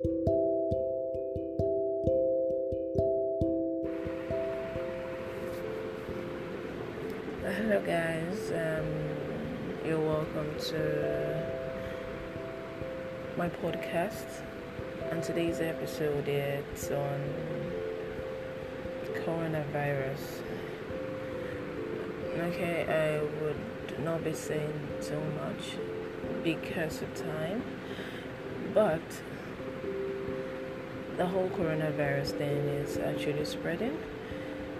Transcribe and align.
Hello, 0.00 0.12
guys. 7.84 8.52
Um, 8.52 8.86
you're 9.84 9.98
welcome 9.98 10.54
to 10.68 11.44
my 13.36 13.48
podcast. 13.48 14.44
And 15.10 15.20
today's 15.20 15.60
episode 15.60 16.28
is 16.28 16.92
on 16.92 17.34
coronavirus. 19.16 20.42
Okay, 22.38 22.86
I 22.86 23.20
would 23.42 24.04
not 24.04 24.22
be 24.22 24.32
saying 24.32 24.80
too 25.02 25.20
much 25.42 25.74
because 26.44 27.02
of 27.02 27.12
time, 27.16 27.64
but 28.72 29.02
the 31.18 31.26
whole 31.26 31.48
coronavirus 31.48 32.38
thing 32.38 32.56
is 32.80 32.96
actually 32.96 33.44
spreading 33.44 33.98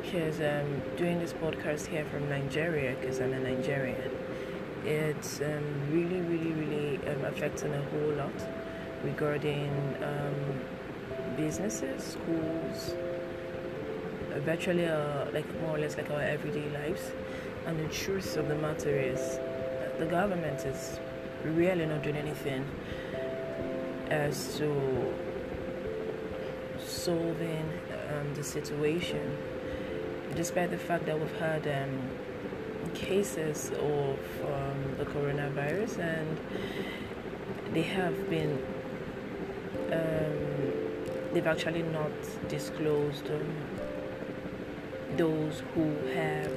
because 0.00 0.40
um, 0.40 0.80
doing 0.96 1.18
this 1.18 1.34
podcast 1.34 1.86
here 1.86 2.06
from 2.06 2.26
Nigeria 2.30 2.96
because 2.98 3.20
I'm 3.20 3.34
a 3.34 3.38
Nigerian. 3.38 4.10
It's 4.86 5.42
um, 5.42 5.62
really, 5.90 6.20
really, 6.22 6.52
really 6.52 6.96
um, 7.06 7.26
affecting 7.26 7.74
a 7.74 7.82
whole 7.82 8.14
lot 8.14 8.32
regarding 9.04 9.68
um, 10.02 11.36
businesses, 11.36 12.02
schools, 12.02 12.94
virtually 14.46 14.86
uh, 14.86 15.26
like 15.34 15.46
more 15.60 15.76
or 15.76 15.80
less 15.80 15.98
like 15.98 16.10
our 16.10 16.22
everyday 16.22 16.66
lives. 16.70 17.12
And 17.66 17.78
the 17.78 17.92
truth 17.92 18.38
of 18.38 18.48
the 18.48 18.56
matter 18.56 18.98
is, 18.98 19.38
the 19.98 20.06
government 20.06 20.64
is 20.64 20.98
really 21.44 21.84
not 21.84 22.02
doing 22.02 22.16
anything 22.16 22.64
as 24.10 24.56
to 24.56 25.12
solving 26.86 27.68
um, 28.10 28.34
the 28.34 28.44
situation. 28.44 29.36
Despite 30.34 30.70
the 30.70 30.78
fact 30.78 31.06
that 31.06 31.18
we've 31.18 31.36
had 31.38 31.66
um, 31.66 32.00
cases 32.94 33.70
of 33.70 34.18
um, 34.44 34.96
the 34.98 35.04
coronavirus 35.04 35.98
and 35.98 36.38
they 37.72 37.82
have 37.82 38.28
been 38.28 38.62
um, 39.90 40.52
they've 41.32 41.46
actually 41.46 41.82
not 41.82 42.10
disclosed 42.48 43.30
um, 43.30 43.46
those 45.16 45.62
who 45.74 45.94
have 46.14 46.52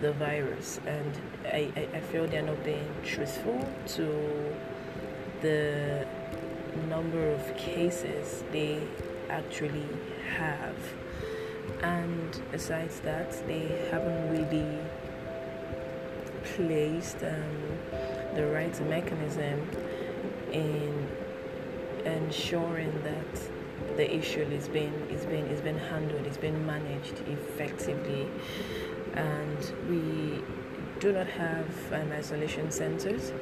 the 0.00 0.12
virus. 0.12 0.80
And 0.86 1.18
I, 1.46 1.70
I, 1.76 1.96
I 1.96 2.00
feel 2.00 2.26
they're 2.26 2.42
not 2.42 2.62
being 2.64 2.88
truthful 3.04 3.66
to 3.88 4.54
the 5.40 6.06
number 6.88 7.30
of 7.30 7.56
cases 7.56 8.44
they 8.52 8.80
actually 9.28 9.86
have. 10.36 10.76
And 11.82 12.40
besides 12.50 13.00
that 13.00 13.30
they 13.46 13.88
haven't 13.90 14.30
really 14.30 14.78
placed 16.56 17.22
um, 17.22 17.78
the 18.34 18.46
right 18.46 18.88
mechanism 18.88 19.68
in 20.52 21.08
ensuring 22.04 22.92
that 23.02 23.96
the 23.96 24.16
issue 24.16 24.40
is 24.40 24.68
being 24.68 24.92
is 25.10 25.24
being 25.26 25.46
is 25.46 25.60
being 25.60 25.78
handled 25.78 26.26
is 26.26 26.36
being 26.36 26.64
managed 26.66 27.22
effectively. 27.28 28.26
And 29.14 29.72
we 29.88 30.42
do 30.98 31.12
not 31.12 31.26
have 31.26 31.92
um, 31.92 32.12
isolation 32.12 32.70
centers 32.70 33.32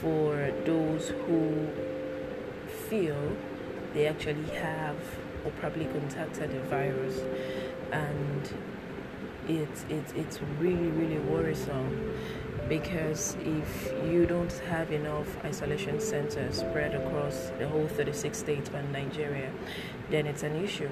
for 0.00 0.52
those 0.64 1.08
who 1.08 1.68
feel 2.88 3.36
they 3.92 4.06
actually 4.06 4.48
have 4.50 4.96
or 5.44 5.50
probably 5.52 5.84
contacted 5.86 6.50
the 6.50 6.60
virus 6.68 7.20
and 7.92 8.52
it's 9.48 9.84
it's 9.90 10.12
it's 10.12 10.40
really 10.58 10.88
really 10.88 11.18
worrisome 11.18 12.14
because 12.68 13.36
if 13.40 13.92
you 14.10 14.26
don't 14.26 14.52
have 14.70 14.90
enough 14.90 15.44
isolation 15.44 16.00
centers 16.00 16.60
spread 16.60 16.94
across 16.94 17.50
the 17.58 17.68
whole 17.68 17.86
36 17.88 18.36
states 18.36 18.70
and 18.74 18.90
Nigeria, 18.92 19.50
then 20.10 20.26
it's 20.26 20.42
an 20.42 20.56
issue. 20.64 20.88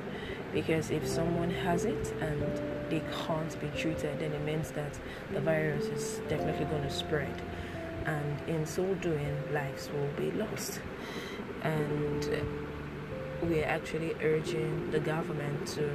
Because 0.52 0.90
if 0.90 1.06
someone 1.06 1.50
has 1.50 1.84
it 1.84 2.12
and 2.20 2.42
they 2.90 3.02
can't 3.26 3.58
be 3.60 3.68
treated, 3.68 4.18
then 4.18 4.32
it 4.32 4.44
means 4.44 4.70
that 4.72 4.98
the 5.32 5.40
virus 5.40 5.86
is 5.86 6.20
definitely 6.28 6.66
going 6.66 6.82
to 6.82 6.90
spread. 6.90 7.40
And 8.06 8.48
in 8.48 8.66
so 8.66 8.94
doing, 8.94 9.36
lives 9.52 9.88
will 9.92 10.10
be 10.16 10.30
lost. 10.32 10.80
And 11.62 12.26
we're 13.42 13.64
actually 13.64 14.14
urging 14.22 14.90
the 14.90 15.00
government 15.00 15.66
to 15.66 15.88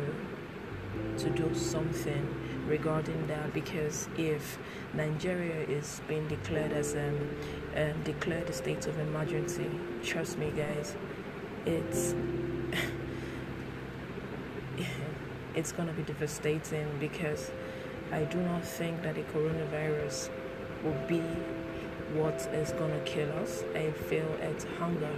to 1.18 1.29
do 1.29 1.53
something 1.53 2.28
regarding 2.68 3.28
that 3.28 3.53
because 3.53 4.07
if 4.18 4.57
Nigeria 4.94 5.62
is 5.68 6.01
being 6.07 6.28
declared 6.28 6.72
as 6.72 6.95
um, 6.95 7.29
um 7.75 8.03
declared 8.03 8.50
a 8.50 8.53
state 8.53 8.85
of 8.88 8.97
emergency, 9.00 9.69
trust 10.03 10.38
me, 10.38 10.51
guys, 10.56 10.95
it's 11.66 12.13
it's 15.56 15.72
gonna 15.72 15.94
be 15.94 16.03
devastating 16.03 16.88
because 17.00 17.51
I 18.12 18.24
do 18.24 18.38
not 18.38 18.63
think 18.63 19.01
that 19.03 19.16
the 19.16 19.24
coronavirus 19.24 20.29
will 20.84 21.01
be 21.07 21.24
what 22.13 22.35
is 22.53 22.72
gonna 22.72 23.00
kill 23.06 23.31
us. 23.40 23.63
I 23.75 23.91
feel 23.91 24.28
it's 24.41 24.66
hunger 24.79 25.13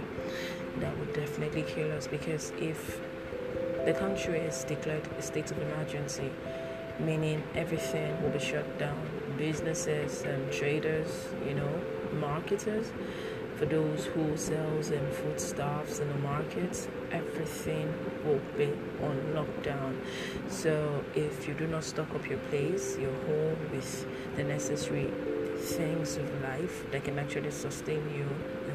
that 0.78 0.96
would 0.98 1.12
definitely 1.12 1.62
kill 1.62 1.92
us 1.92 2.06
because 2.06 2.52
if 2.58 3.00
the 3.84 3.92
country 3.92 4.38
is 4.40 4.64
declared 4.64 5.08
a 5.18 5.22
state 5.22 5.50
of 5.50 5.58
emergency, 5.58 6.30
meaning 6.98 7.42
everything 7.54 8.22
will 8.22 8.30
be 8.30 8.38
shut 8.38 8.78
down 8.78 8.98
businesses 9.38 10.22
and 10.22 10.52
traders, 10.52 11.28
you 11.46 11.54
know, 11.54 11.80
marketers, 12.20 12.92
for 13.56 13.66
those 13.66 14.06
who 14.06 14.36
sells 14.36 14.88
and 14.88 15.12
foodstuffs 15.12 15.98
in 15.98 16.08
the 16.08 16.18
markets, 16.18 16.88
everything 17.12 17.92
will 18.24 18.40
be 18.56 18.72
on 19.02 19.16
lockdown. 19.34 19.96
So 20.48 21.04
if 21.14 21.46
you 21.46 21.54
do 21.54 21.66
not 21.66 21.84
stock 21.84 22.14
up 22.14 22.28
your 22.28 22.38
place, 22.50 22.96
your 22.98 23.12
home 23.26 23.58
with 23.70 24.06
the 24.36 24.44
necessary 24.44 25.10
things 25.60 26.16
of 26.16 26.42
life 26.42 26.90
that 26.90 27.04
can 27.04 27.18
actually 27.18 27.50
sustain 27.50 28.02
you 28.16 28.26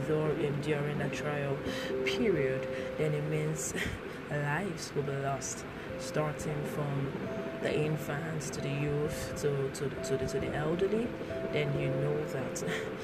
though 0.08 0.32
during 0.62 1.02
a 1.02 1.10
trial 1.10 1.58
period, 2.06 2.68
then 2.98 3.14
it 3.14 3.24
means 3.30 3.74
lives 4.32 4.92
will 4.96 5.04
be 5.04 5.16
lost, 5.18 5.66
starting 6.00 6.62
from 6.66 7.12
the 7.62 7.76
infants 7.76 8.50
to 8.52 8.62
the 8.62 8.70
youth 8.70 9.34
to, 9.38 9.70
to, 9.70 9.90
to, 10.04 10.18
the, 10.18 10.26
to 10.28 10.40
the 10.40 10.56
elderly, 10.56 11.08
then 11.52 11.68
you 11.80 11.90
know 11.90 12.26
that 12.28 12.64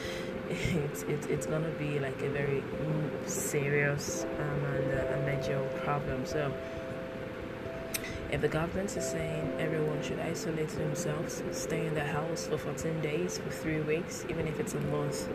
it's, 0.50 1.03
it's, 1.03 1.25
it's 1.28 1.46
to 1.64 1.74
be 1.80 2.00
like 2.00 2.22
a 2.22 2.30
very 2.30 2.64
serious 3.25 4.25
um, 4.40 4.66
and 4.66 4.91
a 4.91 5.24
major 5.25 5.62
problem. 5.84 6.25
So, 6.25 6.53
if 8.31 8.40
the 8.40 8.47
government 8.47 8.96
is 8.96 9.06
saying 9.06 9.53
everyone 9.59 10.02
should 10.02 10.19
isolate 10.19 10.69
themselves, 10.69 11.44
stay 11.52 11.86
in 11.86 11.94
the 11.94 12.03
house 12.03 12.47
for 12.47 12.58
14 12.58 13.02
days, 13.02 13.38
for 13.38 13.50
three 13.50 13.81
weeks, 13.81 14.25
even 14.30 14.47
if 14.47 14.59
it's 14.59 14.74
a 14.74 14.80
month, 14.80 15.28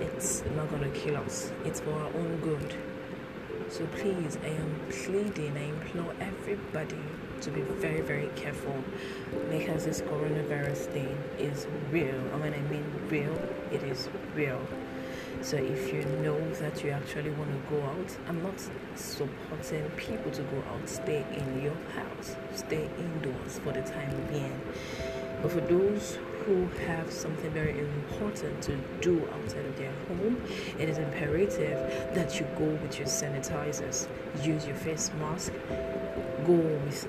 it's 0.00 0.44
not 0.54 0.70
going 0.70 0.82
to 0.82 0.98
kill 0.98 1.16
us. 1.16 1.50
It's 1.64 1.80
for 1.80 1.92
our 1.92 2.06
own 2.06 2.38
good. 2.42 2.74
So 3.68 3.84
please, 3.98 4.38
I 4.44 4.48
am 4.48 4.80
pleading, 4.90 5.56
I 5.56 5.64
implore 5.64 6.14
everybody 6.20 6.98
to 7.40 7.50
be 7.50 7.62
very, 7.62 8.00
very 8.00 8.30
careful 8.36 8.84
because 9.50 9.84
this 9.84 10.00
coronavirus 10.02 10.86
thing 10.92 11.18
is 11.38 11.66
real. 11.90 12.14
And 12.14 12.40
when 12.40 12.54
I 12.54 12.60
mean 12.70 12.84
real, 13.08 13.36
it 13.72 13.82
is 13.82 14.08
real. 14.36 14.60
So 15.42 15.56
if 15.56 15.92
you 15.92 16.04
know 16.22 16.38
that 16.54 16.82
you 16.82 16.90
actually 16.90 17.30
want 17.30 17.50
to 17.50 17.70
go 17.70 17.82
out, 17.82 18.16
I'm 18.28 18.42
not 18.42 18.54
supporting 18.94 19.88
people 19.96 20.30
to 20.32 20.42
go 20.42 20.58
out. 20.72 20.88
Stay 20.88 21.24
in 21.32 21.62
your 21.62 21.76
house. 21.94 22.36
Stay 22.54 22.88
indoors 22.98 23.58
for 23.58 23.72
the 23.72 23.82
time 23.82 24.10
being. 24.30 24.60
But 25.42 25.52
for 25.52 25.60
those 25.60 26.18
who 26.44 26.66
have 26.86 27.10
something 27.10 27.50
very 27.50 27.78
important 27.78 28.62
to 28.62 28.76
do 29.00 29.28
outside 29.34 29.64
of 29.66 29.76
their 29.76 29.92
home, 30.08 30.40
it 30.78 30.88
is 30.88 30.98
imperative 30.98 31.78
that 32.14 32.40
you 32.40 32.46
go 32.56 32.64
with 32.64 32.98
your 32.98 33.08
sanitizers, 33.08 34.08
use 34.42 34.66
your 34.66 34.76
face 34.76 35.10
mask, 35.20 35.52
go 36.46 36.54
with 36.54 37.06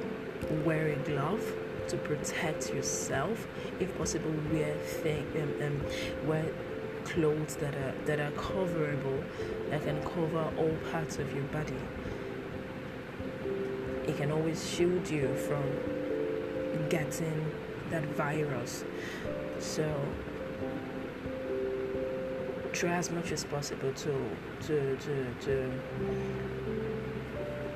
wear 0.63 0.87
a 0.87 0.95
glove 0.97 1.43
to 1.87 1.97
protect 1.97 2.73
yourself. 2.73 3.47
If 3.79 3.95
possible, 3.97 4.33
wear 4.51 4.75
thing, 4.75 5.25
um, 5.35 5.65
um, 5.65 6.27
wear 6.27 6.45
clothes 7.09 7.55
that 7.57 7.73
are 7.75 7.93
that 8.05 8.19
are 8.19 8.31
coverable, 8.31 9.23
that 9.69 9.83
can 9.83 10.01
cover 10.03 10.51
all 10.57 10.75
parts 10.91 11.17
of 11.17 11.33
your 11.33 11.45
body. 11.45 11.81
It 14.05 14.17
can 14.17 14.31
always 14.31 14.69
shield 14.69 15.09
you 15.09 15.35
from 15.35 15.63
getting 16.89 17.51
that 17.89 18.05
virus. 18.15 18.83
So 19.59 19.85
try 22.73 22.91
as 22.91 23.11
much 23.11 23.31
as 23.31 23.43
possible 23.43 23.91
to 23.93 24.13
to 24.67 24.97
to, 24.97 25.25
to 25.45 25.71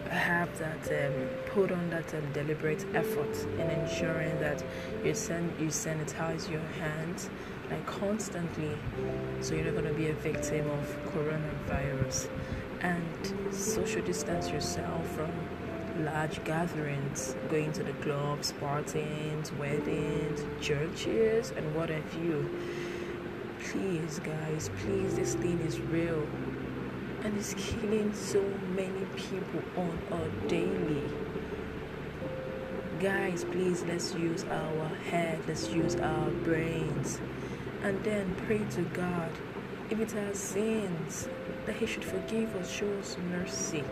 have 0.09 0.49
that 0.59 0.83
um, 0.91 1.13
put 1.47 1.71
on 1.71 1.89
that 1.89 2.13
um, 2.13 2.31
deliberate 2.33 2.85
effort 2.93 3.33
in 3.57 3.69
ensuring 3.69 4.37
that 4.39 4.61
you 5.05 5.13
san- 5.13 5.53
you 5.57 5.67
sanitize 5.67 6.49
your 6.51 6.67
hands 6.79 7.29
like 7.71 7.85
constantly 7.85 8.77
so 9.39 9.55
you're 9.55 9.65
not 9.65 9.73
going 9.73 9.85
to 9.85 9.93
be 9.93 10.09
a 10.09 10.13
victim 10.13 10.69
of 10.69 11.13
coronavirus. 11.13 12.29
And 12.81 13.53
social 13.53 14.01
distance 14.01 14.49
yourself 14.49 15.07
from 15.11 15.31
large 16.03 16.43
gatherings 16.43 17.35
going 17.49 17.71
to 17.73 17.83
the 17.83 17.93
clubs 17.93 18.53
parties 18.53 19.51
weddings 19.59 20.43
churches 20.59 21.51
and 21.55 21.75
what 21.75 21.89
have 21.89 22.13
you. 22.15 22.49
Please 23.63 24.19
guys 24.19 24.69
please 24.79 25.15
this 25.15 25.35
thing 25.35 25.59
is 25.61 25.79
real. 25.79 26.27
And 27.23 27.37
it's 27.37 27.53
killing 27.53 28.13
so 28.15 28.41
many 28.75 29.05
people 29.15 29.61
on 29.77 29.97
a 30.11 30.47
daily. 30.47 31.03
Guys, 32.99 33.43
please 33.45 33.83
let's 33.87 34.13
use 34.13 34.43
our 34.43 34.87
head, 35.09 35.39
let's 35.47 35.69
use 35.69 35.95
our 35.95 36.29
brains, 36.43 37.19
and 37.83 38.03
then 38.03 38.35
pray 38.45 38.61
to 38.71 38.81
God. 38.93 39.29
If 39.89 39.99
it's 39.99 40.13
our 40.13 40.33
sins, 40.33 41.27
that 41.65 41.75
He 41.75 41.85
should 41.85 42.05
forgive 42.05 42.55
us, 42.55 42.71
show 42.71 42.91
us 42.99 43.17
mercy. 43.29 43.83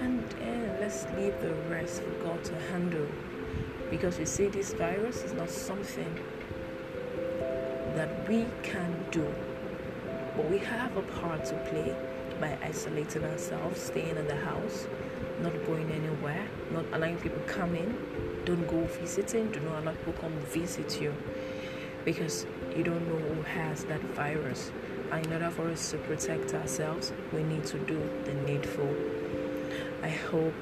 And 0.00 0.28
then 0.30 0.76
let's 0.80 1.06
leave 1.16 1.40
the 1.40 1.54
rest 1.68 2.02
for 2.02 2.10
God 2.24 2.44
to 2.44 2.54
handle. 2.70 3.06
Because 3.90 4.18
you 4.18 4.26
see, 4.26 4.48
this 4.48 4.72
virus 4.72 5.22
is 5.22 5.32
not 5.32 5.50
something 5.50 6.18
that 7.94 8.28
we 8.28 8.46
can 8.62 8.94
do 9.10 9.26
but 10.38 10.48
we 10.52 10.58
have 10.58 10.96
a 10.96 11.02
part 11.02 11.44
to 11.46 11.54
play 11.68 11.96
by 12.40 12.56
isolating 12.62 13.24
ourselves, 13.24 13.82
staying 13.82 14.16
in 14.16 14.28
the 14.28 14.36
house, 14.36 14.86
not 15.42 15.52
going 15.66 15.90
anywhere, 15.90 16.46
not 16.70 16.84
allowing 16.92 17.16
people 17.18 17.42
come 17.48 17.74
in. 17.74 17.98
Don't 18.44 18.64
go 18.68 18.84
visiting. 18.84 19.50
Do 19.50 19.58
not 19.58 19.82
allow 19.82 19.92
people 19.94 20.12
come 20.12 20.38
visit 20.42 21.00
you 21.00 21.12
because 22.04 22.46
you 22.76 22.82
don't 22.82 23.06
know 23.08 23.34
who 23.34 23.42
has 23.42 23.84
that 23.84 24.00
virus. 24.14 24.70
And 25.10 25.26
in 25.26 25.32
order 25.32 25.50
for 25.50 25.68
us 25.68 25.90
to 25.90 25.98
protect 25.98 26.54
ourselves, 26.54 27.12
we 27.32 27.42
need 27.42 27.64
to 27.66 27.78
do 27.78 27.98
the 28.24 28.34
needful. 28.34 28.94
I 30.02 30.10
hope 30.10 30.54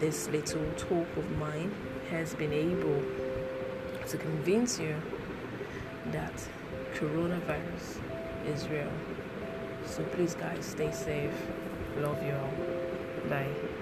this 0.00 0.28
little 0.28 0.64
talk 0.76 1.06
of 1.16 1.38
mine 1.38 1.72
has 2.10 2.34
been 2.34 2.52
able 2.52 3.02
to 4.08 4.16
convince 4.18 4.78
you 4.78 4.94
that 6.12 6.32
coronavirus 6.94 8.00
is 8.46 8.68
real. 8.68 8.92
So 9.86 10.02
please, 10.04 10.34
guys, 10.34 10.64
stay 10.64 10.92
safe. 10.92 11.34
Love 11.98 12.22
you 12.22 12.32
all. 12.32 13.28
Bye. 13.28 13.73